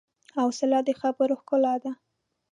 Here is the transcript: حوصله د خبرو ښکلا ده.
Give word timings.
حوصله 0.37 0.79
د 0.87 0.89
خبرو 1.01 1.35
ښکلا 1.41 1.75
ده. 1.83 1.91